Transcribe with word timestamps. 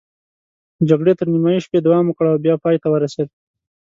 جګړې 0.89 1.13
تر 1.19 1.27
نیمايي 1.33 1.59
شپې 1.65 1.79
دوام 1.81 2.05
وکړ 2.07 2.25
او 2.31 2.37
بیا 2.45 2.55
پای 2.63 2.75
ته 2.81 2.87
ورسېده. 2.91 3.33